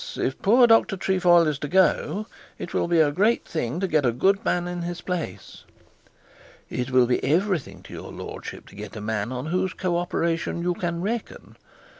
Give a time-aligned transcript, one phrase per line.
[0.15, 2.25] If poor Dr Trefoil is to go,
[2.57, 5.63] it will be a great thing to get a good man in his place.'
[6.71, 10.63] 'It will be everything to your lordship to get a man on whose co operation
[10.63, 11.55] you can reckon.